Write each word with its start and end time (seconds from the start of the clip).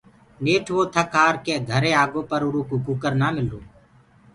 نيٺ 0.43 0.65
وو 0.75 0.81
ٿَڪ 0.93 1.09
هآر 1.19 1.33
ڪي 1.45 1.55
گھري 1.69 1.91
آگو 2.03 2.21
پر 2.29 2.41
اُرو 2.47 2.61
ڪوُ 2.69 2.75
ڪٚڪر 2.85 3.11
نآ 3.21 3.27
ملرو۔ 3.35 3.59